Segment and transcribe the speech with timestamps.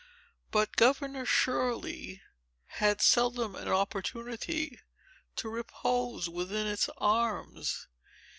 [0.49, 2.23] But, Governor Shirley
[2.79, 4.79] had seldom an opportunity
[5.35, 7.85] to repose within its arms.